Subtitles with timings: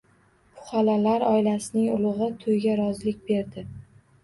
[0.53, 3.69] Puxalalar oilasining ulugʻi toʻyga rozilik berdi.